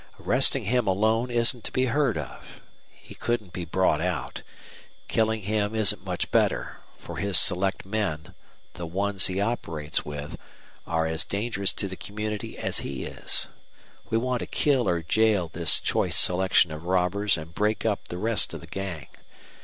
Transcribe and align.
Arresting 0.19 0.63
him 0.65 0.87
alone 0.87 1.29
isn't 1.29 1.63
to 1.63 1.71
be 1.71 1.85
heard 1.85 2.17
of. 2.17 2.59
He 2.89 3.13
couldn't 3.13 3.53
be 3.53 3.65
brought 3.65 4.01
out. 4.01 4.41
Killing 5.07 5.43
him 5.43 5.75
isn't 5.75 6.03
much 6.03 6.31
better, 6.31 6.79
for 6.97 7.17
his 7.17 7.37
select 7.37 7.85
men, 7.85 8.33
the 8.73 8.87
ones 8.87 9.27
he 9.27 9.39
operates 9.39 10.03
with, 10.03 10.37
are 10.87 11.05
as 11.05 11.23
dangerous 11.23 11.71
to 11.73 11.87
the 11.87 11.95
community 11.95 12.57
as 12.57 12.79
he 12.79 13.05
is. 13.05 13.45
We 14.09 14.17
want 14.17 14.39
to 14.39 14.47
kill 14.47 14.89
or 14.89 15.03
jail 15.03 15.49
this 15.53 15.79
choice 15.79 16.17
selection 16.17 16.71
of 16.71 16.85
robbers 16.85 17.37
and 17.37 17.53
break 17.53 17.85
up 17.85 18.07
the 18.07 18.17
rest 18.17 18.55
of 18.55 18.61
the 18.61 18.65
gang. 18.65 19.05